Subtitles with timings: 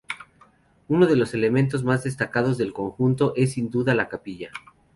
[0.87, 4.49] Uno de los elementos más destacados del conjunto es, sin duda, la capilla.